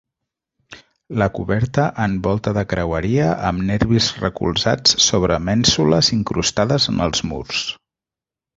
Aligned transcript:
La 1.21 1.27
coberta 1.39 1.83
en 2.05 2.15
volta 2.27 2.53
de 2.59 2.63
creueria 2.71 3.27
amb 3.51 3.65
nervis 3.69 4.09
recolzats 4.23 4.97
sobre 5.11 5.39
mènsules 5.53 6.11
incrustades 6.19 6.91
en 6.95 7.09
els 7.09 7.25
murs. 7.35 7.65